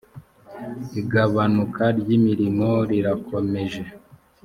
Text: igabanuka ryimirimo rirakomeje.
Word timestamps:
igabanuka 1.01 1.83
ryimirimo 1.99 2.69
rirakomeje. 2.89 3.83